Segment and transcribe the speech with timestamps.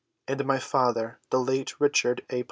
[0.27, 2.39] and my father, the late Richard A.